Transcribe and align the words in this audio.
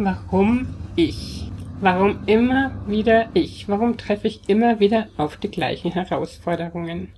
Warum 0.00 0.68
ich? 0.94 1.50
Warum 1.80 2.20
immer 2.26 2.70
wieder 2.86 3.30
ich? 3.34 3.68
Warum 3.68 3.96
treffe 3.96 4.28
ich 4.28 4.48
immer 4.48 4.78
wieder 4.78 5.08
auf 5.16 5.38
die 5.38 5.50
gleichen 5.50 5.90
Herausforderungen? 5.90 7.12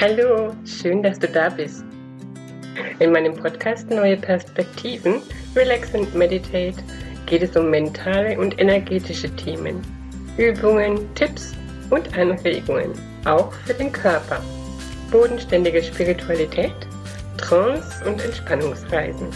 Hallo, 0.00 0.54
schön, 0.64 1.02
dass 1.02 1.18
du 1.18 1.28
da 1.28 1.50
bist. 1.50 1.84
In 3.00 3.12
meinem 3.12 3.34
Podcast 3.34 3.90
Neue 3.90 4.16
Perspektiven, 4.16 5.16
Relax 5.54 5.94
and 5.94 6.14
Meditate 6.14 6.82
geht 7.26 7.42
es 7.42 7.54
um 7.54 7.68
mentale 7.68 8.40
und 8.40 8.58
energetische 8.58 9.28
Themen, 9.36 9.82
Übungen, 10.38 11.14
Tipps 11.16 11.52
und 11.90 12.16
Anregungen, 12.16 12.92
auch 13.26 13.52
für 13.52 13.74
den 13.74 13.92
Körper. 13.92 14.42
Bodenständige 15.10 15.82
Spiritualität 15.82 16.89
Trance- 17.40 18.04
und 18.04 18.22
Entspannungsreisen. 18.22 19.28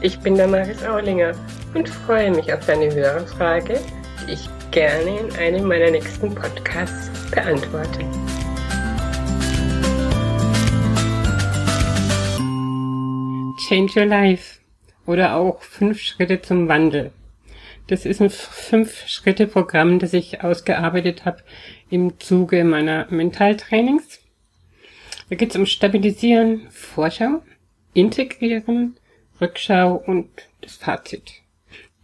Ich 0.00 0.18
bin 0.20 0.36
Damaris 0.36 0.84
Aulinger 0.84 1.32
und 1.74 1.88
freue 1.88 2.30
mich 2.30 2.52
auf 2.52 2.64
deine 2.66 2.92
Hörerfrage, 2.92 3.80
die 4.26 4.32
ich 4.32 4.48
gerne 4.70 5.20
in 5.20 5.36
einem 5.36 5.68
meiner 5.68 5.90
nächsten 5.90 6.34
Podcasts 6.34 7.10
beantworte. 7.30 8.00
Change 13.68 14.00
Your 14.00 14.06
Life 14.06 14.60
oder 15.06 15.36
auch 15.36 15.62
fünf 15.62 16.00
Schritte 16.00 16.42
zum 16.42 16.68
Wandel. 16.68 17.12
Das 17.86 18.06
ist 18.06 18.20
ein 18.20 18.30
Fünf-Schritte-Programm, 18.30 19.98
das 19.98 20.12
ich 20.12 20.44
ausgearbeitet 20.44 21.24
habe 21.24 21.42
im 21.90 22.20
Zuge 22.20 22.62
meiner 22.62 23.06
Mentaltrainings. 23.10 24.19
Da 25.30 25.36
geht 25.36 25.50
es 25.50 25.56
um 25.56 25.64
Stabilisieren, 25.64 26.66
Vorschau, 26.70 27.42
Integrieren, 27.94 28.96
Rückschau 29.40 29.94
und 29.94 30.28
das 30.60 30.74
Fazit. 30.74 31.34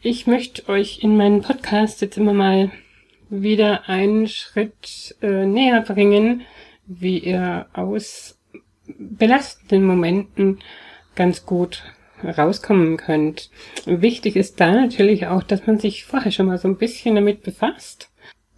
Ich 0.00 0.28
möchte 0.28 0.68
euch 0.68 1.02
in 1.02 1.16
meinen 1.16 1.42
Podcast 1.42 2.00
jetzt 2.02 2.16
immer 2.16 2.32
mal 2.32 2.70
wieder 3.28 3.88
einen 3.88 4.28
Schritt 4.28 5.16
äh, 5.22 5.44
näher 5.44 5.80
bringen, 5.80 6.42
wie 6.86 7.18
ihr 7.18 7.66
aus 7.72 8.38
belastenden 8.96 9.84
Momenten 9.84 10.60
ganz 11.16 11.44
gut 11.44 11.82
rauskommen 12.22 12.96
könnt. 12.96 13.50
Wichtig 13.86 14.36
ist 14.36 14.60
da 14.60 14.70
natürlich 14.70 15.26
auch, 15.26 15.42
dass 15.42 15.66
man 15.66 15.80
sich 15.80 16.04
vorher 16.04 16.30
schon 16.30 16.46
mal 16.46 16.58
so 16.58 16.68
ein 16.68 16.78
bisschen 16.78 17.16
damit 17.16 17.42
befasst 17.42 18.08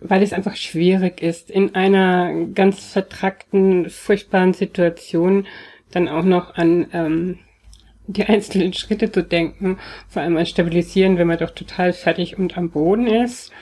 weil 0.00 0.22
es 0.22 0.32
einfach 0.32 0.56
schwierig 0.56 1.22
ist, 1.22 1.50
in 1.50 1.74
einer 1.74 2.46
ganz 2.54 2.84
vertrackten, 2.92 3.90
furchtbaren 3.90 4.54
Situation 4.54 5.46
dann 5.90 6.08
auch 6.08 6.24
noch 6.24 6.54
an 6.54 6.86
ähm, 6.92 7.38
die 8.06 8.24
einzelnen 8.28 8.72
Schritte 8.72 9.10
zu 9.10 9.22
denken, 9.22 9.78
vor 10.08 10.22
allem 10.22 10.36
an 10.36 10.46
Stabilisieren, 10.46 11.18
wenn 11.18 11.26
man 11.26 11.38
doch 11.38 11.50
total 11.50 11.92
fertig 11.92 12.38
und 12.38 12.56
am 12.56 12.70
Boden 12.70 13.06
ist. 13.06 13.52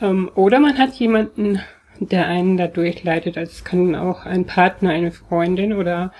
Ähm, 0.00 0.30
oder 0.34 0.60
man 0.60 0.78
hat 0.78 0.94
jemanden, 0.94 1.60
der 2.00 2.26
einen 2.26 2.56
da 2.56 2.66
durchleitet. 2.66 3.38
Also 3.38 3.52
es 3.52 3.64
kann 3.64 3.94
auch 3.94 4.26
ein 4.26 4.46
Partner, 4.46 4.90
eine 4.90 5.12
Freundin 5.12 5.72
oder 5.72 6.12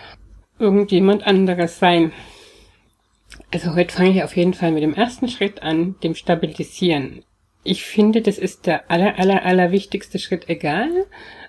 irgendjemand 0.59 1.27
anderes 1.27 1.79
sein. 1.79 2.13
Also 3.53 3.75
heute 3.75 3.95
fange 3.95 4.11
ich 4.11 4.23
auf 4.23 4.37
jeden 4.37 4.55
Fall 4.55 4.73
mit 4.73 4.83
dem 4.83 4.95
ersten 4.95 5.29
Schritt 5.29 5.63
an, 5.63 5.97
dem 6.03 6.15
Stabilisieren. 6.15 7.25
Ich 7.65 7.85
finde, 7.85 8.23
das 8.23 8.39
ist 8.39 8.67
der 8.67 8.91
aller, 8.91 9.19
aller, 9.19 9.45
aller 9.45 9.71
wichtigste 9.71 10.19
Schritt, 10.19 10.49
egal 10.49 10.91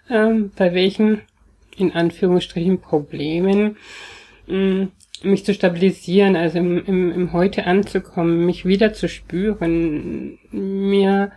ähm, 0.10 0.52
bei 0.56 0.74
welchen, 0.74 1.22
in 1.78 1.94
Anführungsstrichen, 1.94 2.82
Problemen, 2.82 3.78
mh, 4.48 4.58
mm, 4.58 4.92
mich 5.24 5.46
zu 5.46 5.54
stabilisieren, 5.54 6.36
also 6.36 6.58
im, 6.58 6.84
im, 6.86 7.12
im 7.12 7.34
Heute 7.34 7.66
anzukommen, 7.66 8.46
mich 8.46 8.66
wieder 8.66 8.94
zu 8.94 9.08
spüren, 9.08 10.38
mir 10.52 11.32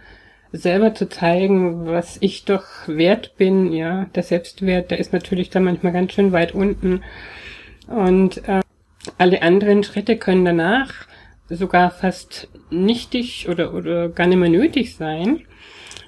selber 0.53 0.95
zu 0.95 1.09
zeigen, 1.09 1.87
was 1.87 2.17
ich 2.21 2.45
doch 2.45 2.65
wert 2.87 3.37
bin, 3.37 3.73
ja, 3.73 4.07
der 4.15 4.23
Selbstwert, 4.23 4.91
der 4.91 4.99
ist 4.99 5.13
natürlich 5.13 5.51
dann 5.51 5.65
manchmal 5.65 5.93
ganz 5.93 6.13
schön 6.13 6.33
weit 6.33 6.53
unten. 6.53 7.03
Und 7.87 8.49
äh, 8.49 8.61
alle 9.19 9.43
anderen 9.43 9.85
Schritte 9.85 10.17
können 10.17 10.45
danach 10.45 11.07
sogar 11.49 11.91
fast 11.91 12.49
nichtig 12.71 13.49
oder, 13.49 13.75
oder 13.75 14.09
gar 14.09 14.27
nicht 14.27 14.39
mehr 14.39 14.49
nötig 14.49 14.97
sein. 14.97 15.43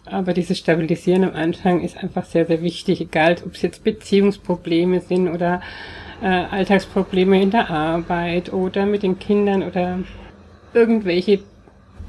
Aber 0.05 0.33
dieses 0.33 0.59
Stabilisieren 0.59 1.25
am 1.25 1.35
Anfang 1.35 1.83
ist 1.83 1.99
einfach 1.99 2.25
sehr, 2.25 2.47
sehr 2.47 2.63
wichtig, 2.63 3.01
egal 3.01 3.37
ob 3.45 3.55
es 3.55 3.63
jetzt 3.63 3.85
Beziehungsprobleme 3.85 5.01
sind 5.01 5.29
oder 5.29 5.61
äh, 6.23 6.27
Alltagsprobleme 6.27 7.41
in 7.41 7.51
der 7.51 7.71
Arbeit 7.71 8.53
oder 8.53 8.87
mit 8.87 9.03
den 9.03 9.19
Kindern 9.19 9.63
oder 9.63 9.99
irgendwelche 10.73 11.41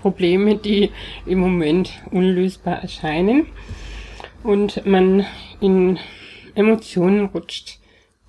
Probleme, 0.01 0.55
die 0.55 0.91
im 1.25 1.39
Moment 1.39 1.91
unlösbar 2.11 2.81
erscheinen 2.81 3.47
und 4.43 4.85
man 4.85 5.25
in 5.59 5.99
Emotionen 6.55 7.25
rutscht, 7.25 7.79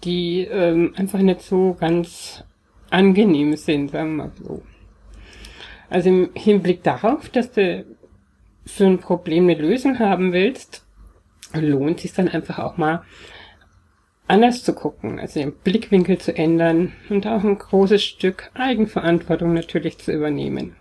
die 0.04 0.40
ähm, 0.40 0.94
einfach 0.96 1.20
nicht 1.20 1.42
so 1.42 1.76
ganz 1.78 2.44
angenehm 2.90 3.56
sind, 3.56 3.92
sagen 3.92 4.16
wir 4.16 4.24
mal 4.24 4.32
so. 4.42 4.62
Also 5.90 6.08
im 6.08 6.30
Hinblick 6.34 6.82
darauf, 6.84 7.28
dass 7.28 7.52
du 7.52 7.84
für 8.64 8.86
ein 8.86 8.98
Problem 8.98 9.44
eine 9.44 9.60
Lösung 9.60 9.98
haben 9.98 10.32
willst, 10.32 10.86
lohnt 11.52 12.00
sich 12.00 12.12
dann 12.12 12.28
einfach 12.28 12.60
auch 12.60 12.76
mal 12.76 13.02
anders 14.28 14.62
zu 14.62 14.72
gucken, 14.72 15.18
also 15.18 15.40
den 15.40 15.52
Blickwinkel 15.52 16.18
zu 16.18 16.36
ändern 16.36 16.92
und 17.08 17.26
auch 17.26 17.42
ein 17.42 17.58
großes 17.58 18.02
Stück 18.02 18.50
Eigenverantwortung 18.54 19.52
natürlich 19.52 19.98
zu 19.98 20.12
übernehmen. 20.12 20.76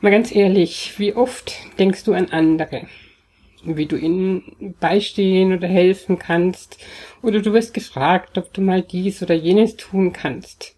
Mal 0.00 0.10
ganz 0.10 0.34
ehrlich, 0.34 0.94
wie 0.98 1.14
oft 1.14 1.52
denkst 1.78 2.04
du 2.04 2.12
an 2.12 2.30
andere? 2.30 2.82
Wie 3.64 3.86
du 3.86 3.96
ihnen 3.96 4.74
beistehen 4.80 5.52
oder 5.52 5.68
helfen 5.68 6.18
kannst? 6.18 6.78
Oder 7.22 7.40
du 7.40 7.52
wirst 7.52 7.74
gefragt, 7.74 8.38
ob 8.38 8.52
du 8.52 8.60
mal 8.60 8.82
dies 8.82 9.22
oder 9.22 9.34
jenes 9.34 9.76
tun 9.76 10.12
kannst. 10.12 10.76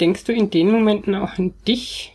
Denkst 0.00 0.24
du 0.24 0.32
in 0.32 0.50
den 0.50 0.70
Momenten 0.70 1.14
auch 1.14 1.38
an 1.38 1.54
dich 1.66 2.14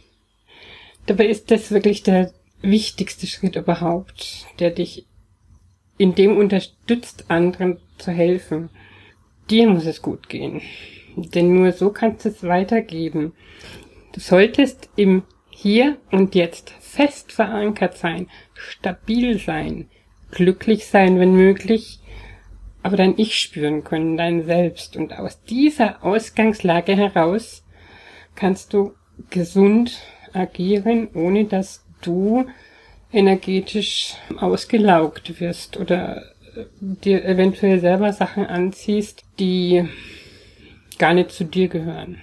Dabei 1.06 1.28
ist 1.28 1.52
das 1.52 1.72
wirklich 1.72 2.04
der 2.04 2.32
wichtigste 2.62 3.28
Schritt 3.28 3.56
überhaupt, 3.56 4.48
der 4.60 4.72
dich 4.72 5.06
in 5.98 6.16
dem 6.16 6.38
unterstützt, 6.38 7.26
anderen 7.30 7.78
zu 7.98 8.12
helfen. 8.12 8.70
Dir 9.50 9.70
muss 9.70 9.86
es 9.86 10.02
gut 10.02 10.30
gehen. 10.30 10.62
Denn 11.16 11.54
nur 11.54 11.72
so 11.72 11.92
kannst 11.92 12.26
du 12.26 12.30
es 12.30 12.44
weitergeben. 12.44 13.34
Du 14.14 14.20
solltest 14.20 14.90
im 14.96 15.24
Hier 15.50 15.98
und 16.12 16.36
Jetzt 16.36 16.72
fest 16.82 17.32
verankert 17.32 17.98
sein, 17.98 18.28
stabil 18.54 19.40
sein, 19.40 19.90
glücklich 20.32 20.88
sein, 20.88 21.20
wenn 21.20 21.34
möglich, 21.34 22.00
aber 22.84 22.98
dein 22.98 23.18
Ich 23.18 23.40
spüren 23.40 23.84
können, 23.84 24.18
dein 24.18 24.46
Selbst. 24.46 24.98
Und 24.98 25.18
aus 25.18 25.42
dieser 25.44 26.04
Ausgangslage 26.04 26.96
heraus 26.96 27.64
kannst 28.36 28.74
du 28.74 28.94
gesund 29.30 30.02
agieren, 30.36 31.08
ohne 31.14 31.46
dass 31.46 31.84
du 32.02 32.46
energetisch 33.12 34.16
ausgelaugt 34.38 35.40
wirst 35.40 35.78
oder 35.78 36.24
dir 36.80 37.26
eventuell 37.26 37.80
selber 37.80 38.14
Sachen 38.14 38.46
anziehst, 38.46 39.24
die 39.40 39.88
gar 40.98 41.14
nicht 41.14 41.32
zu 41.32 41.44
dir 41.44 41.68
gehören. 41.68 42.18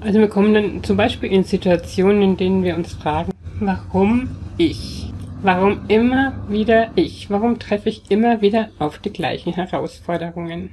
Also 0.00 0.18
wir 0.18 0.28
kommen 0.28 0.54
dann 0.54 0.82
zum 0.82 0.96
Beispiel 0.96 1.30
in 1.30 1.44
Situationen, 1.44 2.22
in 2.22 2.36
denen 2.36 2.64
wir 2.64 2.76
uns 2.76 2.92
fragen, 2.92 3.32
warum 3.60 4.30
ich? 4.58 5.12
Warum 5.42 5.88
immer 5.88 6.44
wieder 6.48 6.90
ich? 6.94 7.30
Warum 7.30 7.58
treffe 7.58 7.88
ich 7.88 8.10
immer 8.10 8.42
wieder 8.42 8.70
auf 8.78 8.98
die 8.98 9.12
gleichen 9.12 9.52
Herausforderungen? 9.52 10.70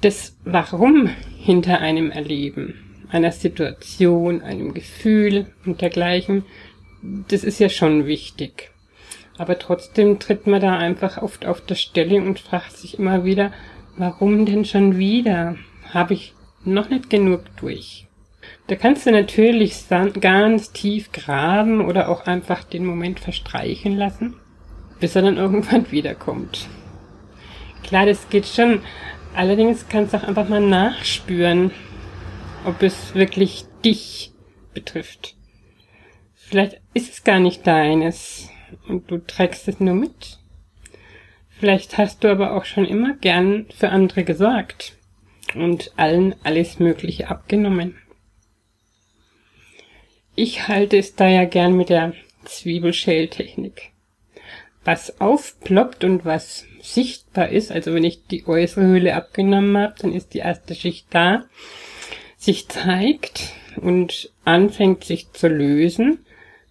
Das 0.00 0.36
Warum 0.44 1.08
hinter 1.38 1.80
einem 1.80 2.10
Erleben 2.10 2.83
einer 3.14 3.32
Situation, 3.32 4.42
einem 4.42 4.74
Gefühl 4.74 5.46
und 5.64 5.80
dergleichen, 5.80 6.44
das 7.28 7.44
ist 7.44 7.60
ja 7.60 7.68
schon 7.68 8.06
wichtig. 8.06 8.72
Aber 9.38 9.58
trotzdem 9.58 10.18
tritt 10.18 10.46
man 10.46 10.60
da 10.60 10.76
einfach 10.76 11.22
oft 11.22 11.46
auf 11.46 11.60
der 11.60 11.76
Stelle 11.76 12.20
und 12.20 12.40
fragt 12.40 12.76
sich 12.76 12.98
immer 12.98 13.24
wieder, 13.24 13.52
warum 13.96 14.46
denn 14.46 14.64
schon 14.64 14.98
wieder? 14.98 15.56
Habe 15.92 16.14
ich 16.14 16.34
noch 16.64 16.90
nicht 16.90 17.08
genug 17.08 17.42
durch? 17.56 18.06
Da 18.66 18.74
kannst 18.74 19.06
du 19.06 19.12
natürlich 19.12 19.74
ganz 20.20 20.72
tief 20.72 21.12
graben 21.12 21.84
oder 21.84 22.08
auch 22.08 22.26
einfach 22.26 22.64
den 22.64 22.84
Moment 22.84 23.20
verstreichen 23.20 23.96
lassen, 23.96 24.34
bis 24.98 25.14
er 25.14 25.22
dann 25.22 25.36
irgendwann 25.44 25.90
wiederkommt. 25.92 26.66
Klar, 27.84 28.06
das 28.06 28.28
geht 28.28 28.46
schon. 28.46 28.80
Allerdings 29.36 29.86
kannst 29.88 30.14
du 30.14 30.18
auch 30.18 30.24
einfach 30.24 30.48
mal 30.48 30.60
nachspüren, 30.60 31.70
ob 32.64 32.82
es 32.82 33.14
wirklich 33.14 33.64
dich 33.84 34.32
betrifft. 34.72 35.36
Vielleicht 36.34 36.80
ist 36.92 37.12
es 37.12 37.24
gar 37.24 37.40
nicht 37.40 37.66
deines 37.66 38.48
und 38.88 39.10
du 39.10 39.18
trägst 39.18 39.68
es 39.68 39.80
nur 39.80 39.94
mit. 39.94 40.38
Vielleicht 41.58 41.98
hast 41.98 42.24
du 42.24 42.30
aber 42.30 42.54
auch 42.54 42.64
schon 42.64 42.84
immer 42.84 43.14
gern 43.14 43.66
für 43.74 43.90
andere 43.90 44.24
gesorgt 44.24 44.96
und 45.54 45.92
allen 45.96 46.34
alles 46.42 46.78
Mögliche 46.78 47.28
abgenommen. 47.28 47.96
Ich 50.34 50.66
halte 50.66 50.98
es 50.98 51.14
da 51.14 51.28
ja 51.28 51.44
gern 51.44 51.76
mit 51.76 51.90
der 51.90 52.12
Zwiebelschältechnik. 52.44 53.92
Was 54.84 55.20
aufploppt 55.20 56.04
und 56.04 56.24
was 56.24 56.66
sichtbar 56.82 57.48
ist, 57.48 57.70
also 57.70 57.94
wenn 57.94 58.04
ich 58.04 58.26
die 58.26 58.46
äußere 58.46 58.86
Hülle 58.86 59.14
abgenommen 59.14 59.76
habe, 59.78 59.94
dann 59.98 60.12
ist 60.12 60.34
die 60.34 60.38
erste 60.38 60.74
Schicht 60.74 61.06
da, 61.10 61.44
sich 62.44 62.68
zeigt 62.68 63.52
und 63.76 64.30
anfängt 64.44 65.04
sich 65.04 65.32
zu 65.32 65.48
lösen, 65.48 66.18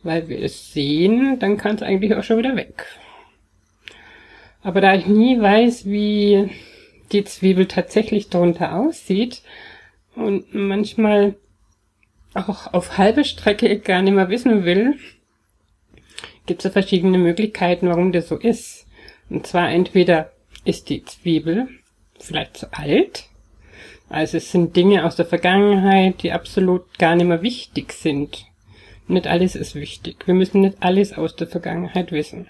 weil 0.04 0.28
wir 0.30 0.42
es 0.42 0.74
sehen, 0.74 1.40
dann 1.40 1.58
kann 1.58 1.75
es 1.75 1.81
eigentlich 1.81 2.16
auch 2.16 2.24
schon 2.24 2.38
wieder 2.38 2.56
weg. 2.56 2.86
Aber 4.62 4.81
da 4.81 4.96
ich 4.96 5.08
nie 5.08 5.40
weiß, 5.40 5.86
wie 5.86 6.50
die 7.12 7.24
Zwiebel 7.24 7.68
tatsächlich 7.68 8.30
darunter 8.30 8.75
aussieht 8.75 9.42
und 10.16 10.54
manchmal 10.54 11.36
auch 12.34 12.74
auf 12.74 12.98
halbe 12.98 13.25
Strecke 13.25 13.80
gar 13.80 14.02
nicht 14.02 14.14
mehr 14.14 14.30
wissen 14.30 14.66
will, 14.66 14.98
gibt 16.46 16.64
es 16.66 16.72
verschiedene 16.72 17.18
Möglichkeiten, 17.18 17.88
warum 17.88 18.12
das 18.12 18.28
so 18.28 18.38
ist. 18.38 18.88
Und 19.30 19.48
zwar 19.48 19.70
entweder 19.70 20.31
ist 20.66 20.90
die 20.90 21.04
Zwiebel 21.04 21.68
vielleicht 22.20 22.58
zu 22.58 22.74
alt, 22.74 23.25
also 24.13 24.38
es 24.38 24.51
sind 24.51 24.75
Dinge 24.75 25.06
aus 25.06 25.15
der 25.15 25.25
Vergangenheit, 25.25 26.21
die 26.21 26.31
absolut 26.31 27.00
gar 27.00 27.15
nicht 27.15 27.25
mehr 27.25 27.42
wichtig 27.42 27.94
sind. 27.94 28.45
Nicht 29.07 29.25
alles 29.25 29.56
ist 29.56 29.74
wichtig. 29.74 30.27
Wir 30.27 30.36
müssen 30.36 30.62
nicht 30.62 30.77
alles 30.81 31.13
aus 31.13 31.36
der 31.36 31.48
Vergangenheit 31.48 32.12
wissen. 32.12 32.48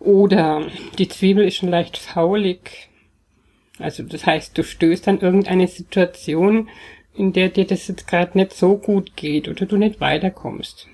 Oder 0.00 0.66
die 0.98 1.06
Zwiebel 1.06 1.46
ist 1.46 1.54
schon 1.54 1.68
leicht 1.68 1.96
faulig. 1.96 2.88
Also 3.78 4.02
das 4.02 4.26
heißt, 4.26 4.58
du 4.58 4.64
stößt 4.64 5.06
an 5.06 5.20
irgendeine 5.20 5.68
Situation, 5.68 6.68
in 7.14 7.32
der 7.32 7.48
dir 7.48 7.64
das 7.64 7.86
jetzt 7.86 8.08
gerade 8.08 8.36
nicht 8.36 8.52
so 8.52 8.76
gut 8.76 9.14
geht 9.14 9.46
oder 9.46 9.66
du 9.66 9.76
nicht 9.76 10.00
weiterkommst. 10.00 10.88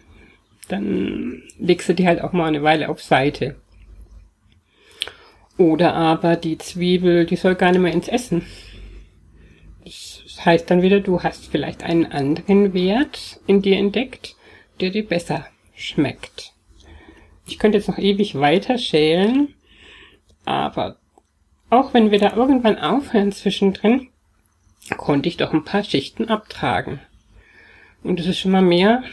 Dann 0.69 1.45
legst 1.59 1.89
du 1.89 1.95
die 1.95 2.07
halt 2.07 2.21
auch 2.21 2.33
mal 2.33 2.47
eine 2.47 2.63
Weile 2.63 2.91
auf 2.91 3.03
Seite. 3.03 3.57
Oder 5.57 5.95
aber 5.95 6.37
die 6.37 6.59
Zwiebel, 6.59 7.25
die 7.25 7.37
soll 7.37 7.55
gar 7.55 7.73
nicht 7.73 7.81
mehr 7.81 7.95
ins 7.95 8.09
Essen. 8.09 8.43
Das 10.43 10.47
heißt 10.47 10.71
dann 10.73 10.83
wieder, 10.83 10.99
du 10.99 11.23
hast 11.23 11.53
vielleicht 11.53 11.85
einen 11.85 12.05
anderen 12.05 12.75
Wert 12.75 13.39
in 13.47 13.63
dir 13.63 13.77
entdeckt, 13.77 14.35
der 14.81 14.91
dir 14.91 15.07
besser 15.07 15.47
schmeckt. 15.77 16.53
Ich 17.47 17.61
könnte 17.61 17.79
jetzt 17.79 17.87
noch 17.87 17.99
ewig 17.99 18.35
weiter 18.35 18.77
schälen, 18.77 19.55
aber 20.45 20.97
auch 21.71 21.95
wenn 21.95 22.11
wir 22.11 22.19
da 22.19 22.35
irgendwann 22.35 22.77
aufhören 22.77 23.31
zwischendrin, 23.31 24.09
konnte 24.97 25.29
ich 25.29 25.37
doch 25.37 25.53
ein 25.53 25.65
paar 25.65 25.85
Schichten 25.85 26.29
abtragen. 26.29 26.99
Und 28.03 28.19
das 28.19 28.27
ist 28.27 28.41
schon 28.41 28.51
mal 28.51 28.63
mehr 28.63 29.05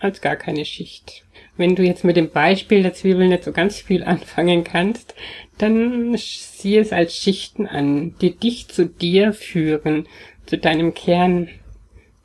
als 0.00 0.20
gar 0.20 0.34
keine 0.34 0.64
Schicht. 0.64 1.22
Wenn 1.56 1.76
du 1.76 1.84
jetzt 1.84 2.02
mit 2.02 2.16
dem 2.16 2.30
Beispiel 2.30 2.82
der 2.82 2.94
Zwiebeln 2.94 3.28
nicht 3.28 3.44
so 3.44 3.52
ganz 3.52 3.80
viel 3.80 4.02
anfangen 4.02 4.64
kannst, 4.64 5.14
dann 5.58 6.16
sieh 6.16 6.76
es 6.78 6.92
als 6.92 7.16
Schichten 7.16 7.68
an, 7.68 8.16
die 8.20 8.34
dich 8.34 8.66
zu 8.66 8.86
dir 8.86 9.32
führen, 9.32 10.08
zu 10.46 10.58
deinem 10.58 10.94
Kern, 10.94 11.48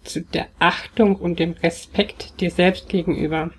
zu 0.03 0.21
der 0.21 0.47
Achtung 0.59 1.15
und 1.15 1.39
dem 1.39 1.51
Respekt 1.51 2.39
dir 2.39 2.51
selbst 2.51 2.89
gegenüber 2.89 3.51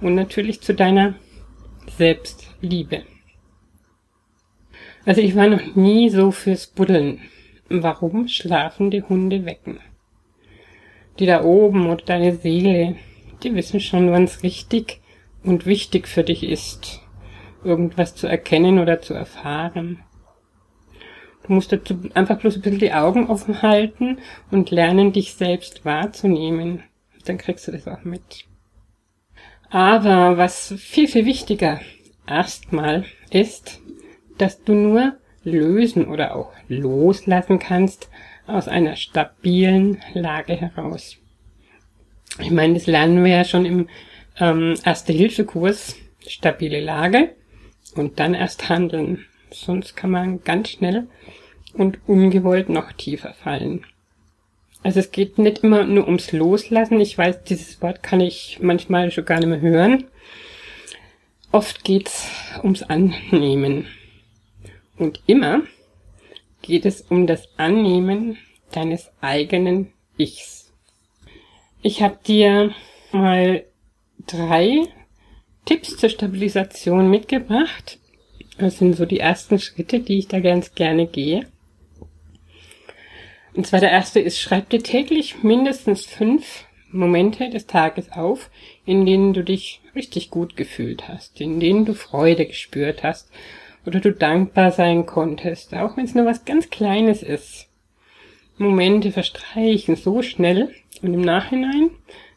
und 0.00 0.14
natürlich 0.14 0.60
zu 0.60 0.74
deiner 0.74 1.14
Selbstliebe. 1.96 3.02
Also 5.04 5.20
ich 5.20 5.34
war 5.34 5.48
noch 5.48 5.74
nie 5.74 6.10
so 6.10 6.30
fürs 6.30 6.66
Buddeln. 6.66 7.20
Warum 7.68 8.28
schlafende 8.28 9.08
Hunde 9.08 9.44
wecken? 9.44 9.80
Die 11.18 11.26
da 11.26 11.42
oben 11.42 11.88
oder 11.88 12.04
deine 12.04 12.36
Seele, 12.36 12.96
die 13.42 13.54
wissen 13.54 13.80
schon, 13.80 14.10
wann's 14.10 14.42
richtig 14.42 15.00
und 15.42 15.66
wichtig 15.66 16.08
für 16.08 16.24
dich 16.24 16.44
ist, 16.44 17.00
irgendwas 17.64 18.14
zu 18.14 18.26
erkennen 18.26 18.78
oder 18.78 19.00
zu 19.00 19.14
erfahren. 19.14 20.00
Du 21.46 21.52
musst 21.52 21.72
dazu 21.72 21.98
einfach 22.14 22.38
bloß 22.38 22.56
ein 22.56 22.62
bisschen 22.62 22.78
die 22.78 22.92
Augen 22.92 23.28
offen 23.28 23.62
halten 23.62 24.18
und 24.50 24.70
lernen, 24.70 25.12
dich 25.12 25.34
selbst 25.34 25.84
wahrzunehmen. 25.84 26.82
Dann 27.24 27.38
kriegst 27.38 27.66
du 27.68 27.72
das 27.72 27.88
auch 27.88 28.04
mit. 28.04 28.44
Aber 29.70 30.38
was 30.38 30.74
viel, 30.78 31.08
viel 31.08 31.26
wichtiger 31.26 31.80
erstmal 32.26 33.04
ist, 33.30 33.80
dass 34.38 34.62
du 34.62 34.74
nur 34.74 35.16
lösen 35.44 36.06
oder 36.06 36.36
auch 36.36 36.52
loslassen 36.68 37.58
kannst 37.58 38.10
aus 38.46 38.68
einer 38.68 38.96
stabilen 38.96 40.00
Lage 40.14 40.54
heraus. 40.54 41.16
Ich 42.40 42.50
meine, 42.50 42.74
das 42.74 42.86
lernen 42.86 43.24
wir 43.24 43.32
ja 43.32 43.44
schon 43.44 43.64
im 43.64 43.88
ähm, 44.38 44.74
Erste-Hilfe-Kurs, 44.84 45.96
stabile 46.26 46.80
Lage 46.80 47.34
und 47.94 48.20
dann 48.20 48.34
erst 48.34 48.68
handeln. 48.68 49.24
Sonst 49.50 49.96
kann 49.96 50.10
man 50.10 50.44
ganz 50.44 50.70
schnell 50.70 51.06
und 51.74 51.98
ungewollt 52.06 52.68
noch 52.68 52.92
tiefer 52.92 53.34
fallen. 53.34 53.84
Also 54.82 55.00
es 55.00 55.10
geht 55.10 55.38
nicht 55.38 55.58
immer 55.58 55.84
nur 55.84 56.06
ums 56.06 56.32
Loslassen. 56.32 57.00
Ich 57.00 57.18
weiß, 57.18 57.44
dieses 57.44 57.82
Wort 57.82 58.02
kann 58.02 58.20
ich 58.20 58.58
manchmal 58.60 59.10
schon 59.10 59.24
gar 59.24 59.38
nicht 59.38 59.48
mehr 59.48 59.60
hören. 59.60 60.04
Oft 61.50 61.84
geht's 61.84 62.28
ums 62.62 62.82
Annehmen. 62.82 63.86
Und 64.96 65.20
immer 65.26 65.62
geht 66.62 66.84
es 66.84 67.02
um 67.02 67.26
das 67.26 67.48
Annehmen 67.56 68.36
deines 68.72 69.10
eigenen 69.20 69.92
Ichs. 70.16 70.72
Ich 71.82 72.02
habe 72.02 72.18
dir 72.26 72.74
mal 73.12 73.64
drei 74.26 74.82
Tipps 75.64 75.96
zur 75.96 76.08
Stabilisation 76.08 77.10
mitgebracht. 77.10 77.98
Das 78.58 78.78
sind 78.78 78.94
so 78.94 79.06
die 79.06 79.20
ersten 79.20 79.58
Schritte, 79.58 80.00
die 80.00 80.18
ich 80.18 80.28
da 80.28 80.40
ganz 80.40 80.74
gerne 80.74 81.06
gehe. 81.06 81.46
Und 83.54 83.66
zwar 83.66 83.80
der 83.80 83.90
erste 83.90 84.20
ist, 84.20 84.40
schreib 84.40 84.68
dir 84.70 84.82
täglich 84.82 85.42
mindestens 85.42 86.04
fünf 86.04 86.64
Momente 86.90 87.50
des 87.50 87.66
Tages 87.66 88.10
auf, 88.12 88.50
in 88.84 89.06
denen 89.06 89.32
du 89.32 89.44
dich 89.44 89.80
richtig 89.94 90.30
gut 90.30 90.56
gefühlt 90.56 91.08
hast, 91.08 91.40
in 91.40 91.60
denen 91.60 91.84
du 91.84 91.94
Freude 91.94 92.46
gespürt 92.46 93.02
hast 93.02 93.30
oder 93.86 94.00
du 94.00 94.12
dankbar 94.12 94.72
sein 94.72 95.06
konntest, 95.06 95.74
auch 95.74 95.96
wenn 95.96 96.04
es 96.04 96.14
nur 96.14 96.26
was 96.26 96.44
ganz 96.44 96.70
Kleines 96.70 97.22
ist. 97.22 97.68
Momente 98.56 99.12
verstreichen 99.12 99.96
so 99.96 100.22
schnell 100.22 100.74
und 101.02 101.14
im 101.14 101.20
Nachhinein 101.20 101.90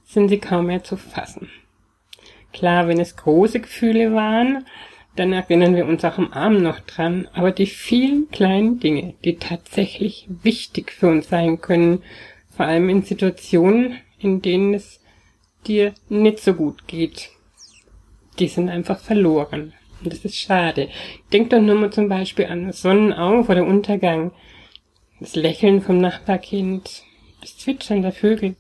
sind 0.06 0.30
sie 0.30 0.40
kaum 0.40 0.68
mehr 0.68 0.84
zu 0.84 0.98
fassen. 0.98 1.50
Klar, 2.54 2.88
wenn 2.88 3.00
es 3.00 3.16
große 3.16 3.62
Gefühle 3.62 4.14
waren, 4.14 4.66
dann 5.16 5.34
erinnern 5.34 5.76
wir 5.76 5.86
uns 5.86 6.06
auch 6.06 6.18
am 6.18 6.32
Abend 6.32 6.62
noch 6.62 6.80
dran. 6.80 7.28
Aber 7.34 7.52
die 7.52 7.66
vielen 7.66 8.30
kleinen 8.32 8.80
Dinge, 8.80 9.14
die 9.24 9.38
tatsächlich 9.38 10.28
wichtig 10.30 10.92
für 10.92 11.08
uns 11.08 11.30
sein 11.30 11.60
können, 11.62 12.02
vor 12.56 12.66
allem 12.66 12.90
in 12.90 13.04
Situationen, 13.04 13.98
in 14.20 14.42
denen 14.42 14.74
es 14.74 15.00
dir 15.68 15.94
nicht 16.10 16.40
so 16.40 16.54
gut 16.54 16.88
geht, 16.88 17.30
die 18.40 18.48
sind 18.48 18.70
einfach 18.70 19.00
verloren. 19.00 19.74
Und 20.04 20.14
das 20.14 20.26
ist 20.26 20.38
schade. 20.38 20.90
Denk 21.32 21.52
doch 21.52 21.62
nur 21.62 21.76
mal 21.76 21.92
zum 21.92 22.10
Beispiel 22.10 22.46
an 22.46 22.72
Sonnenauf- 22.72 23.50
oder 23.50 23.66
Untergang, 23.66 24.32
das 25.20 25.36
Lächeln 25.36 25.82
vom 25.82 26.00
Nachbarkind, 26.00 27.04
das 27.42 27.58
Zwitschern 27.58 28.02
der 28.02 28.12
Vögel. 28.12 28.56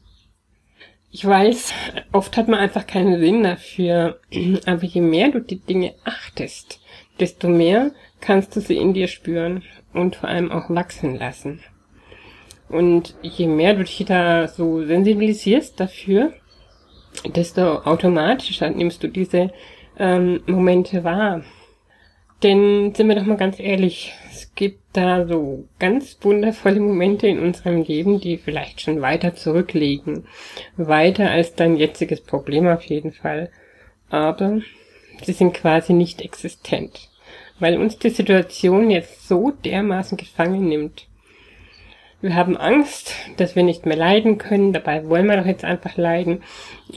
Ich 1.13 1.25
weiß, 1.25 1.73
oft 2.13 2.37
hat 2.37 2.47
man 2.47 2.59
einfach 2.59 2.87
keinen 2.87 3.19
Sinn 3.19 3.43
dafür, 3.43 4.21
aber 4.65 4.83
je 4.83 5.01
mehr 5.01 5.29
du 5.29 5.41
die 5.41 5.59
Dinge 5.59 5.93
achtest, 6.05 6.79
desto 7.19 7.49
mehr 7.49 7.91
kannst 8.21 8.55
du 8.55 8.61
sie 8.61 8.77
in 8.77 8.93
dir 8.93 9.07
spüren 9.07 9.63
und 9.93 10.15
vor 10.15 10.29
allem 10.29 10.51
auch 10.51 10.69
wachsen 10.69 11.17
lassen. 11.17 11.61
Und 12.69 13.15
je 13.21 13.47
mehr 13.47 13.73
du 13.73 13.83
dich 13.83 14.05
da 14.07 14.47
so 14.47 14.85
sensibilisierst 14.85 15.77
dafür, 15.77 16.31
desto 17.25 17.79
automatischer 17.79 18.69
nimmst 18.69 19.03
du 19.03 19.09
diese 19.09 19.51
ähm, 19.99 20.41
Momente 20.45 21.03
wahr. 21.03 21.43
Denn 22.43 22.95
sind 22.95 23.07
wir 23.07 23.15
doch 23.15 23.25
mal 23.25 23.37
ganz 23.37 23.59
ehrlich, 23.59 24.13
es 24.31 24.55
gibt 24.55 24.79
da 24.93 25.27
so 25.27 25.65
ganz 25.77 26.17
wundervolle 26.21 26.79
Momente 26.79 27.27
in 27.27 27.39
unserem 27.39 27.83
Leben, 27.83 28.19
die 28.19 28.37
vielleicht 28.37 28.81
schon 28.81 29.01
weiter 29.01 29.35
zurückliegen. 29.35 30.25
Weiter 30.75 31.29
als 31.29 31.53
dein 31.53 31.77
jetziges 31.77 32.21
Problem 32.21 32.67
auf 32.67 32.83
jeden 32.83 33.11
Fall. 33.11 33.51
Aber 34.09 34.61
sie 35.23 35.33
sind 35.33 35.53
quasi 35.53 35.93
nicht 35.93 36.21
existent. 36.21 37.09
Weil 37.59 37.77
uns 37.77 37.99
die 37.99 38.09
Situation 38.09 38.89
jetzt 38.89 39.27
so 39.27 39.51
dermaßen 39.51 40.17
gefangen 40.17 40.67
nimmt. 40.67 41.07
Wir 42.21 42.35
haben 42.35 42.57
Angst, 42.57 43.15
dass 43.37 43.55
wir 43.55 43.63
nicht 43.63 43.85
mehr 43.85 43.97
leiden 43.97 44.39
können. 44.39 44.73
Dabei 44.73 45.07
wollen 45.07 45.27
wir 45.27 45.37
doch 45.37 45.45
jetzt 45.45 45.63
einfach 45.63 45.95
leiden. 45.95 46.43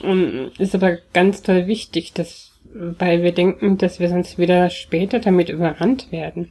Und 0.02 0.52
ist 0.58 0.74
aber 0.74 0.98
ganz 1.12 1.42
toll 1.42 1.66
wichtig, 1.66 2.14
dass 2.14 2.53
weil 2.74 3.22
wir 3.22 3.32
denken, 3.32 3.78
dass 3.78 4.00
wir 4.00 4.08
sonst 4.08 4.36
wieder 4.36 4.68
später 4.68 5.20
damit 5.20 5.48
überrannt 5.48 6.10
werden. 6.10 6.50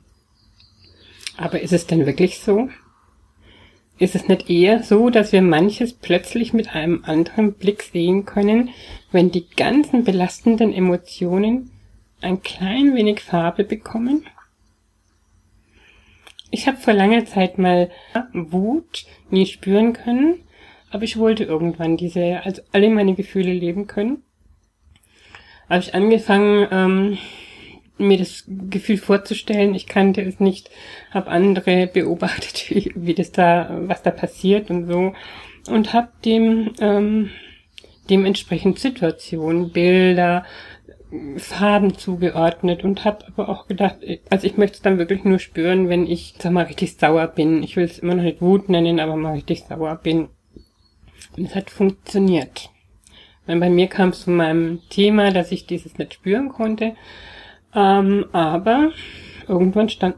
Aber 1.38 1.60
ist 1.60 1.74
es 1.74 1.86
denn 1.86 2.06
wirklich 2.06 2.39
so? 2.39 2.70
Ist 4.00 4.15
es 4.15 4.27
nicht 4.27 4.50
eher 4.50 4.82
so, 4.84 5.10
dass 5.10 5.32
wir 5.32 5.42
manches 5.42 5.94
plötzlich 5.94 6.53
mit 6.53 6.74
einem 6.75 7.03
anderen 7.06 7.53
Blick 7.53 7.84
sehen 7.84 8.25
können, 8.25 8.70
wenn 9.12 9.32
die 9.32 9.48
ganzen 9.50 10.03
belastenden 10.03 10.74
Emotionen 10.74 11.72
ein 12.22 12.42
klein 12.42 12.96
wenig 12.96 13.20
Farbe 13.20 13.63
bekommen? 13.63 14.25
Ich 16.51 16.68
habe 16.68 16.77
vor 16.77 16.94
langer 16.94 17.25
Zeit 17.25 17.58
mal 17.58 17.89
Wut 18.32 19.06
nie 19.30 19.46
spüren 19.46 19.94
können, 19.94 20.39
aber 20.89 21.03
ich 21.03 21.18
wollte 21.18 21.44
irgendwann 21.44 21.98
diese, 21.98 22.42
also 22.44 22.62
alle 22.72 22.89
meine 22.89 23.15
Gefühle 23.15 23.53
leben 23.53 23.88
können. 23.88 24.24
Habe 25.70 25.79
ich 25.79 25.93
angefangen, 25.93 26.67
ähm, 26.72 27.17
mir 27.98 28.17
das 28.17 28.43
Gefühl 28.48 28.98
vorzustellen. 28.98 29.75
Ich 29.75 29.88
kannte 29.88 30.22
es 30.22 30.39
nicht, 30.39 30.70
habe 31.12 31.29
andere 31.29 31.88
beobachtet, 31.88 32.65
wie, 32.70 32.91
wie 32.96 33.13
das 33.13 33.32
da, 33.32 33.70
was 33.88 34.01
da 34.01 34.12
passiert 34.12 34.70
und 34.70 34.88
so 34.88 35.13
und 35.67 35.93
habe 35.93 36.10
dem 36.25 36.74
ähm, 36.79 37.29
dementsprechend 38.10 38.79
Situationen, 38.79 39.72
Bilder, 39.72 40.46
Farben 41.38 41.96
zugeordnet 41.96 42.84
und 42.84 43.05
habe 43.05 43.25
aber 43.27 43.48
auch 43.48 43.67
gedacht, 43.67 43.98
also 44.29 44.48
ich 44.48 44.58
möchte 44.58 44.77
es 44.77 44.82
dann 44.82 44.98
wirklich 44.98 45.24
nur 45.24 45.38
spüren, 45.38 45.88
wenn 45.88 46.08
ich, 46.08 46.34
sag 46.39 46.51
mal, 46.51 46.65
richtig 46.65 46.98
sauer 46.98 47.27
bin. 47.27 47.62
Ich 47.62 47.75
will 47.75 47.86
es 47.86 48.00
immer 48.00 48.15
noch 48.15 48.24
nicht 48.24 48.41
Wut 48.41 48.67
nennen, 48.67 49.00
aber 49.00 49.15
mal 49.15 49.34
richtig 49.34 49.63
sauer 49.70 49.96
bin. 50.01 50.29
Und 51.38 51.46
es 51.46 51.55
hat 51.55 51.70
funktioniert. 51.70 52.72
Weil 53.45 53.59
bei 53.59 53.69
mir 53.69 53.88
kam 53.88 54.09
es 54.09 54.21
zu 54.21 54.31
meinem 54.31 54.81
Thema, 54.89 55.31
dass 55.31 55.51
ich 55.51 55.65
dieses 55.65 55.97
nicht 55.97 56.13
spüren 56.13 56.50
konnte. 56.50 56.95
Ähm, 57.75 58.25
aber 58.31 58.91
irgendwann 59.47 59.89
stand 59.89 60.15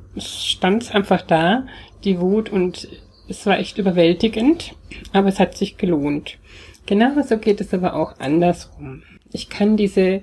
es 0.84 0.92
einfach 0.92 1.22
da, 1.22 1.66
die 2.04 2.20
Wut, 2.20 2.50
und 2.50 2.88
es 3.28 3.46
war 3.46 3.58
echt 3.58 3.78
überwältigend, 3.78 4.76
aber 5.14 5.30
es 5.30 5.40
hat 5.40 5.58
sich 5.58 5.78
gelohnt. 5.78 6.38
Genau 6.86 7.20
so 7.24 7.38
geht 7.38 7.62
es 7.62 7.74
aber 7.74 7.96
auch 7.96 8.20
andersrum. 8.20 9.02
Ich 9.32 9.50
kann 9.50 9.76
diese 9.76 10.22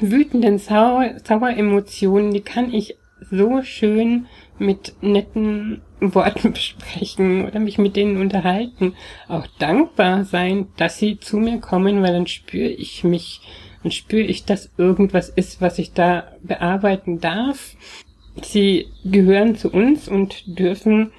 wütenden 0.00 0.58
Sauer, 0.58 1.14
Saueremotionen, 1.22 2.32
die 2.32 2.40
kann 2.40 2.74
ich 2.74 2.96
so 3.30 3.62
schön 3.62 4.26
mit 4.58 4.94
netten 5.00 5.82
Worten 6.00 6.52
besprechen 6.52 7.46
oder 7.46 7.60
mich 7.60 7.78
mit 7.78 7.96
denen 7.96 8.20
unterhalten. 8.20 8.94
Auch 9.28 9.46
dankbar 9.58 10.24
sein, 10.24 10.68
dass 10.76 10.98
sie 10.98 11.18
zu 11.18 11.38
mir 11.38 11.60
kommen, 11.60 12.02
weil 12.02 12.12
dann 12.12 12.26
spüre 12.26 12.68
ich 12.68 13.04
mich, 13.04 13.40
dann 13.82 13.92
spüre 13.92 14.22
ich, 14.22 14.44
dass 14.44 14.70
irgendwas 14.76 15.28
ist, 15.28 15.60
was 15.60 15.78
ich 15.78 15.92
da 15.92 16.32
bearbeiten 16.42 17.20
darf. 17.20 17.76
Sie 18.42 18.88
gehören 19.04 19.56
zu 19.56 19.70
uns 19.70 20.08
und 20.08 20.58
dürfen 20.58 21.12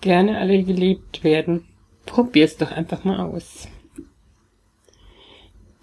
gerne 0.00 0.38
alle 0.38 0.62
gelebt 0.62 1.24
werden. 1.24 1.64
Probier's 2.04 2.56
doch 2.56 2.70
einfach 2.70 3.04
mal 3.04 3.20
aus 3.20 3.68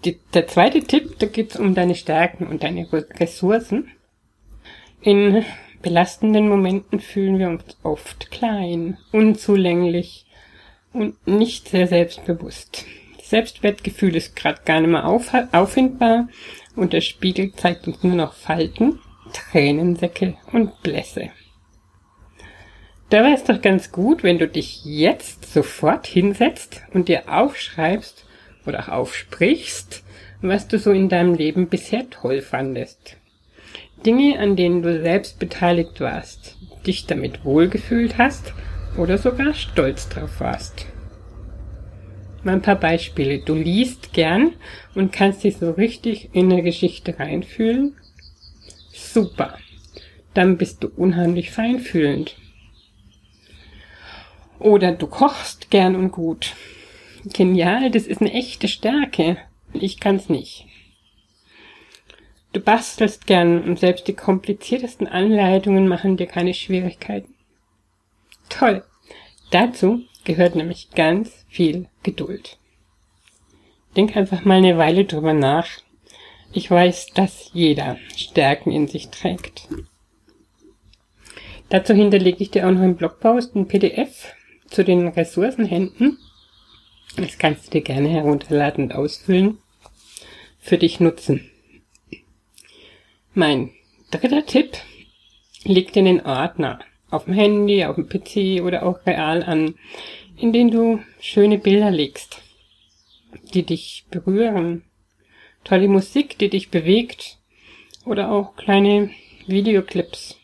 die, 0.06 0.18
der 0.32 0.46
zweite 0.46 0.80
Tipp, 0.82 1.18
da 1.18 1.26
geht 1.26 1.50
es 1.50 1.56
um 1.56 1.74
deine 1.74 1.94
Stärken 1.94 2.46
und 2.46 2.62
deine 2.62 2.86
Ressourcen. 2.92 3.90
In 5.00 5.44
belastenden 5.86 6.48
Momenten 6.48 6.98
fühlen 6.98 7.38
wir 7.38 7.48
uns 7.48 7.62
oft 7.84 8.32
klein, 8.32 8.98
unzulänglich 9.12 10.26
und 10.92 11.24
nicht 11.28 11.68
sehr 11.68 11.86
selbstbewusst. 11.86 12.84
Selbstwertgefühl 13.22 14.16
ist 14.16 14.34
gerade 14.34 14.62
gar 14.64 14.80
nicht 14.80 14.90
mehr 14.90 15.06
auf, 15.06 15.32
auffindbar 15.52 16.26
und 16.74 16.92
der 16.92 17.02
Spiegel 17.02 17.52
zeigt 17.52 17.86
uns 17.86 18.02
nur 18.02 18.16
noch 18.16 18.32
Falten, 18.34 18.98
Tränensäcke 19.32 20.34
und 20.52 20.82
Blässe. 20.82 21.30
Da 23.10 23.22
wäre 23.22 23.34
es 23.34 23.44
doch 23.44 23.62
ganz 23.62 23.92
gut, 23.92 24.24
wenn 24.24 24.38
du 24.38 24.48
dich 24.48 24.84
jetzt 24.84 25.52
sofort 25.52 26.08
hinsetzt 26.08 26.82
und 26.94 27.06
dir 27.06 27.32
aufschreibst, 27.32 28.26
oder 28.66 28.80
auch 28.80 28.88
aufsprichst, 28.88 30.02
was 30.42 30.66
du 30.66 30.80
so 30.80 30.90
in 30.90 31.08
deinem 31.08 31.34
Leben 31.34 31.68
bisher 31.68 32.10
toll 32.10 32.42
fandest. 32.42 33.18
Dinge, 34.04 34.38
an 34.38 34.56
denen 34.56 34.82
du 34.82 35.00
selbst 35.00 35.38
beteiligt 35.38 36.00
warst, 36.00 36.56
dich 36.86 37.06
damit 37.06 37.44
wohlgefühlt 37.44 38.18
hast 38.18 38.52
oder 38.96 39.18
sogar 39.18 39.54
stolz 39.54 40.08
drauf 40.08 40.40
warst. 40.40 40.86
Mal 42.42 42.54
ein 42.54 42.62
paar 42.62 42.78
Beispiele. 42.78 43.38
Du 43.40 43.54
liest 43.54 44.12
gern 44.12 44.52
und 44.94 45.12
kannst 45.12 45.42
dich 45.42 45.56
so 45.56 45.72
richtig 45.72 46.30
in 46.32 46.52
eine 46.52 46.62
Geschichte 46.62 47.18
reinfühlen. 47.18 47.96
Super. 48.92 49.58
Dann 50.32 50.56
bist 50.56 50.84
du 50.84 50.88
unheimlich 50.88 51.50
feinfühlend. 51.50 52.36
Oder 54.58 54.92
du 54.92 55.06
kochst 55.06 55.70
gern 55.70 55.96
und 55.96 56.12
gut. 56.12 56.54
Genial, 57.24 57.90
das 57.90 58.06
ist 58.06 58.20
eine 58.20 58.32
echte 58.32 58.68
Stärke. 58.68 59.38
Ich 59.72 59.98
kann's 59.98 60.28
nicht. 60.28 60.66
Du 62.56 62.62
bastelst 62.62 63.26
gern 63.26 63.64
und 63.64 63.78
selbst 63.78 64.08
die 64.08 64.14
kompliziertesten 64.14 65.06
Anleitungen 65.06 65.88
machen 65.88 66.16
dir 66.16 66.26
keine 66.26 66.54
Schwierigkeiten. 66.54 67.34
Toll. 68.48 68.82
Dazu 69.50 70.00
gehört 70.24 70.54
nämlich 70.54 70.88
ganz 70.92 71.44
viel 71.50 71.90
Geduld. 72.02 72.56
Denk 73.94 74.16
einfach 74.16 74.46
mal 74.46 74.56
eine 74.56 74.78
Weile 74.78 75.04
drüber 75.04 75.34
nach. 75.34 75.68
Ich 76.50 76.70
weiß, 76.70 77.08
dass 77.08 77.50
jeder 77.52 77.98
Stärken 78.16 78.72
in 78.72 78.88
sich 78.88 79.10
trägt. 79.10 79.68
Dazu 81.68 81.92
hinterlege 81.92 82.42
ich 82.42 82.52
dir 82.52 82.66
auch 82.66 82.72
noch 82.72 82.82
im 82.82 82.96
Blogpost 82.96 83.54
ein 83.54 83.68
PDF 83.68 84.34
zu 84.70 84.82
den 84.82 85.08
Ressourcenhänden 85.08 86.16
das 87.16 87.36
kannst 87.36 87.66
du 87.66 87.70
dir 87.72 87.82
gerne 87.82 88.08
herunterladen 88.08 88.84
und 88.84 88.94
ausfüllen. 88.94 89.58
Für 90.58 90.78
dich 90.78 91.00
nutzen. 91.00 91.50
Mein 93.38 93.70
dritter 94.10 94.46
Tipp. 94.46 94.78
Leg 95.64 95.92
dir 95.92 96.00
einen 96.00 96.24
Ordner 96.24 96.78
auf 97.10 97.26
dem 97.26 97.34
Handy, 97.34 97.84
auf 97.84 97.96
dem 97.96 98.08
PC 98.08 98.64
oder 98.64 98.82
auch 98.86 99.04
real 99.04 99.42
an, 99.42 99.74
in 100.38 100.54
den 100.54 100.70
du 100.70 101.00
schöne 101.20 101.58
Bilder 101.58 101.90
legst, 101.90 102.40
die 103.52 103.62
dich 103.62 104.06
berühren. 104.10 104.84
Tolle 105.64 105.86
Musik, 105.86 106.38
die 106.38 106.48
dich 106.48 106.70
bewegt 106.70 107.36
oder 108.06 108.30
auch 108.30 108.56
kleine 108.56 109.10
Videoclips 109.46 110.36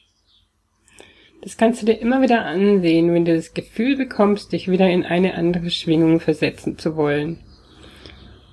das 1.42 1.56
kannst 1.56 1.82
du 1.82 1.86
dir 1.86 1.98
immer 1.98 2.22
wieder 2.22 2.44
ansehen, 2.44 3.12
wenn 3.12 3.24
du 3.24 3.34
das 3.34 3.52
Gefühl 3.52 3.96
bekommst, 3.96 4.52
dich 4.52 4.70
wieder 4.70 4.88
in 4.88 5.04
eine 5.04 5.34
andere 5.34 5.70
Schwingung 5.70 6.20
versetzen 6.20 6.78
zu 6.78 6.94
wollen. 6.94 7.40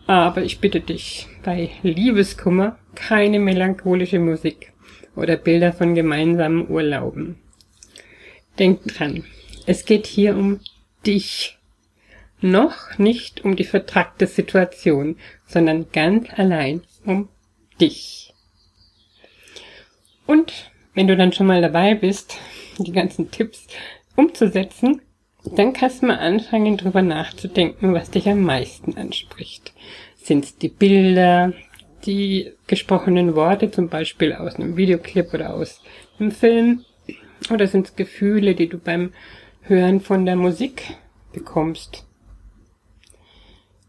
Aber 0.07 0.41
ich 0.41 0.59
bitte 0.59 0.81
dich, 0.81 1.27
bei 1.43 1.69
Liebeskummer 1.83 2.79
keine 2.99 3.39
melancholische 3.39 4.19
Musik 4.19 4.73
oder 5.15 5.37
Bilder 5.37 5.73
von 5.73 5.95
gemeinsamen 5.95 6.69
Urlauben. 6.69 7.37
Denk 8.59 8.83
dran, 8.83 9.23
es 9.65 9.85
geht 9.85 10.05
hier 10.05 10.35
um 10.35 10.59
dich. 11.05 11.57
Noch 12.41 12.97
nicht 12.97 13.43
um 13.43 13.55
die 13.55 13.65
vertrackte 13.65 14.27
Situation, 14.27 15.17
sondern 15.47 15.87
ganz 15.91 16.27
allein 16.35 16.81
um 17.05 17.29
dich. 17.81 18.33
Und 20.25 20.71
wenn 20.93 21.07
du 21.07 21.17
dann 21.17 21.33
schon 21.33 21.47
mal 21.47 21.61
dabei 21.61 21.95
bist, 21.95 22.37
die 22.77 22.91
ganzen 22.91 23.31
Tipps 23.31 23.67
umzusetzen, 24.15 25.01
dann 25.43 25.73
kannst 25.73 26.01
du 26.01 26.07
mal 26.07 26.19
anfangen, 26.19 26.77
drüber 26.77 27.01
nachzudenken, 27.01 27.93
was 27.93 28.11
dich 28.11 28.27
am 28.29 28.41
meisten 28.41 28.97
anspricht. 28.97 29.73
Sind 30.17 30.45
es 30.45 30.57
die 30.57 30.69
Bilder, 30.69 31.53
die 32.05 32.53
gesprochenen 32.67 33.35
Worte, 33.35 33.71
zum 33.71 33.89
Beispiel 33.89 34.33
aus 34.33 34.55
einem 34.55 34.77
Videoclip 34.77 35.33
oder 35.33 35.53
aus 35.53 35.81
einem 36.19 36.31
Film? 36.31 36.85
Oder 37.51 37.67
sind 37.67 37.87
es 37.87 37.95
Gefühle, 37.95 38.55
die 38.55 38.67
du 38.67 38.77
beim 38.77 39.13
Hören 39.61 40.01
von 40.01 40.25
der 40.25 40.35
Musik 40.35 40.97
bekommst? 41.33 42.05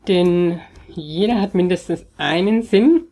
Denn 0.08 0.60
jeder 0.88 1.40
hat 1.40 1.54
mindestens 1.54 2.06
einen 2.16 2.62
Sinn, 2.62 3.04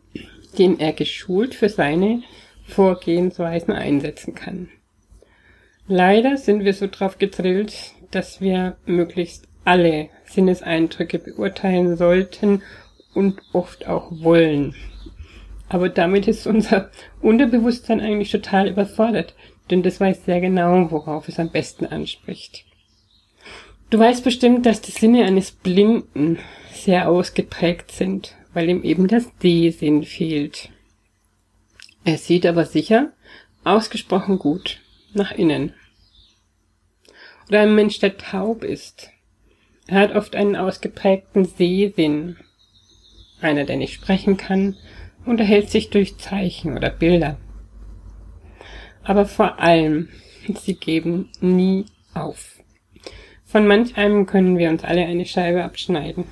den 0.57 0.79
er 0.79 0.93
geschult 0.93 1.55
für 1.55 1.69
seine 1.69 2.23
Vorgehensweisen 2.65 3.73
einsetzen 3.73 4.35
kann. 4.35 4.69
Leider 5.87 6.37
sind 6.37 6.63
wir 6.63 6.73
so 6.73 6.87
drauf 6.87 7.17
gedrillt, 7.17 7.93
dass 8.11 8.41
wir 8.41 8.77
möglichst 8.85 9.47
alle 9.65 10.09
Sinneseindrücke 10.25 11.19
beurteilen 11.19 11.97
sollten 11.97 12.61
und 13.13 13.41
oft 13.53 13.87
auch 13.87 14.11
wollen. 14.11 14.75
Aber 15.67 15.89
damit 15.89 16.27
ist 16.27 16.47
unser 16.47 16.89
Unterbewusstsein 17.21 18.01
eigentlich 18.01 18.31
total 18.31 18.67
überfordert, 18.67 19.35
denn 19.69 19.83
das 19.83 19.99
weiß 19.99 20.25
sehr 20.25 20.41
genau, 20.41 20.91
worauf 20.91 21.27
es 21.27 21.39
am 21.39 21.51
besten 21.51 21.85
anspricht. 21.85 22.65
Du 23.89 23.97
weißt 23.97 24.23
bestimmt, 24.23 24.65
dass 24.65 24.81
die 24.81 24.91
Sinne 24.91 25.25
eines 25.25 25.51
Blinden 25.51 26.39
sehr 26.71 27.09
ausgeprägt 27.09 27.91
sind, 27.91 28.35
weil 28.53 28.69
ihm 28.69 28.83
eben 28.83 29.07
das 29.07 29.25
D-Sinn 29.41 30.03
fehlt. 30.03 30.69
Er 32.03 32.17
sieht 32.17 32.45
aber 32.45 32.65
sicher 32.65 33.11
ausgesprochen 33.63 34.39
gut 34.39 34.79
nach 35.13 35.31
innen. 35.31 35.73
Oder 37.49 37.61
ein 37.61 37.75
Mensch, 37.75 37.99
der 37.99 38.17
taub 38.17 38.63
ist. 38.63 39.09
Er 39.87 39.99
hat 40.01 40.15
oft 40.15 40.35
einen 40.35 40.55
ausgeprägten 40.55 41.45
Sehsinn. 41.45 42.37
Einer, 43.41 43.65
der 43.65 43.77
nicht 43.77 43.93
sprechen 43.93 44.37
kann, 44.37 44.75
unterhält 45.25 45.69
sich 45.69 45.89
durch 45.89 46.17
Zeichen 46.17 46.75
oder 46.75 46.89
Bilder. 46.89 47.37
Aber 49.03 49.25
vor 49.25 49.59
allem, 49.59 50.09
sie 50.61 50.75
geben 50.75 51.29
nie 51.39 51.85
auf. 52.13 52.59
Von 53.45 53.65
manch 53.65 53.97
einem 53.97 54.25
können 54.25 54.57
wir 54.57 54.69
uns 54.69 54.83
alle 54.83 55.05
eine 55.05 55.25
Scheibe 55.25 55.63
abschneiden. 55.63 56.25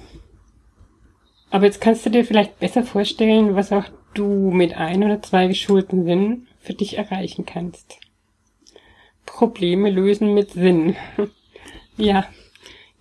Aber 1.49 1.65
jetzt 1.65 1.81
kannst 1.81 2.05
du 2.05 2.09
dir 2.09 2.25
vielleicht 2.25 2.59
besser 2.59 2.83
vorstellen, 2.83 3.55
was 3.55 3.71
auch 3.71 3.85
du 4.13 4.51
mit 4.51 4.75
ein 4.75 5.03
oder 5.03 5.21
zwei 5.21 5.47
geschulten 5.47 6.05
Sinnen 6.05 6.47
für 6.59 6.73
dich 6.73 6.97
erreichen 6.97 7.45
kannst. 7.45 7.99
Probleme 9.25 9.89
lösen 9.89 10.33
mit 10.33 10.51
Sinn. 10.51 10.95
ja, 11.97 12.25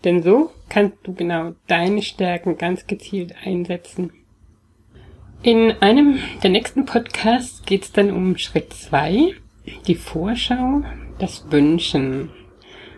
denn 0.06 0.22
so 0.22 0.50
kannst 0.68 0.98
du 1.02 1.12
genau 1.12 1.52
deine 1.66 2.00
Stärken 2.00 2.56
ganz 2.56 2.86
gezielt 2.86 3.34
einsetzen. 3.44 4.12
In 5.42 5.72
einem 5.80 6.18
der 6.42 6.50
nächsten 6.50 6.86
Podcasts 6.86 7.62
geht 7.66 7.82
es 7.82 7.92
dann 7.92 8.12
um 8.12 8.38
Schritt 8.38 8.72
zwei, 8.72 9.34
die 9.88 9.96
Vorschau, 9.96 10.82
das 11.18 11.50
Wünschen. 11.50 12.30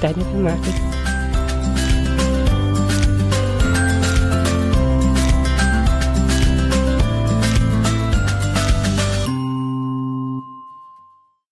Deine 0.00 0.24
Damaris. 0.24 1.05